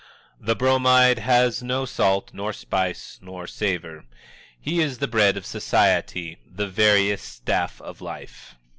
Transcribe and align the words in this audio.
The 0.39 0.55
Bromide 0.55 1.19
has 1.19 1.61
no 1.61 1.85
salt 1.85 2.31
nor 2.33 2.53
spice 2.53 3.19
nor 3.21 3.45
savor 3.45 3.97
but 4.09 4.17
he 4.59 4.79
is 4.79 4.97
the 4.97 5.07
bread 5.07 5.37
of 5.37 5.45
Society, 5.45 6.39
the 6.51 6.67
veriest 6.67 7.23
staff 7.31 7.79
of 7.81 8.01
life. 8.01 8.55